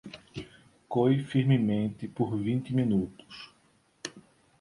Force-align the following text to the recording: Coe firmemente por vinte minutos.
Coe 0.91 1.15
firmemente 1.31 2.07
por 2.07 2.29
vinte 2.35 2.73
minutos. 2.73 3.35